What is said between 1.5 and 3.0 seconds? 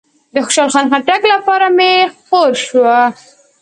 چې می خور شو